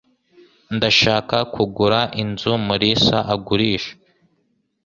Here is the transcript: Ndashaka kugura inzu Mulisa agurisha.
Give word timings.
Ndashaka 0.75 1.37
kugura 1.53 1.99
inzu 2.21 2.51
Mulisa 2.65 3.17
agurisha. 3.33 3.93